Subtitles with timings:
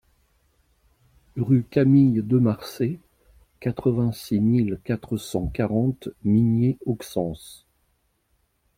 [1.37, 2.99] Rue Camille Demarçay,
[3.59, 7.67] quatre-vingt-six mille quatre cent quarante Migné-Auxances